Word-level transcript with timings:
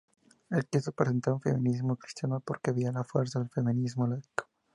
El 0.49 0.63
quiso 0.67 0.93
presentar 0.93 1.35
un 1.35 1.41
feminismo 1.41 1.95
cristiano, 1.95 2.39
porque 2.39 2.71
veía 2.71 2.91
la 2.91 3.03
fuerza 3.03 3.37
del 3.37 3.51
feminismo 3.51 4.07
laico. 4.07 4.47